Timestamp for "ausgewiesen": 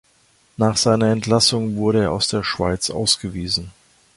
2.89-3.71